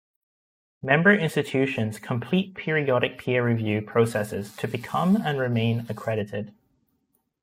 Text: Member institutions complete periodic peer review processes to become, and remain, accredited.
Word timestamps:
Member 0.81 1.13
institutions 1.13 1.99
complete 1.99 2.55
periodic 2.55 3.19
peer 3.19 3.45
review 3.45 3.83
processes 3.83 4.55
to 4.55 4.67
become, 4.67 5.15
and 5.15 5.37
remain, 5.37 5.85
accredited. 5.89 6.55